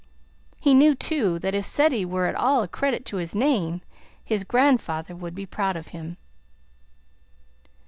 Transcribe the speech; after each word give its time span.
He 0.59 0.73
knew, 0.73 0.95
too, 0.95 1.37
that 1.37 1.53
if 1.53 1.63
Ceddie 1.63 2.05
were 2.05 2.25
at 2.25 2.33
all 2.33 2.63
a 2.63 2.67
credit 2.67 3.05
to 3.05 3.17
his 3.17 3.35
name, 3.35 3.81
his 4.25 4.43
grandfather 4.43 5.15
would 5.15 5.35
be 5.35 5.45
proud 5.45 5.75
of 5.75 5.89
him. 5.89 6.17